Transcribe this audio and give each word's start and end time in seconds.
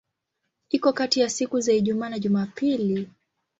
Iko 0.69 0.93
kati 0.93 1.19
ya 1.19 1.29
siku 1.29 1.59
za 1.61 1.73
Ijumaa 1.73 2.09
na 2.09 2.19
Jumapili. 2.19 3.09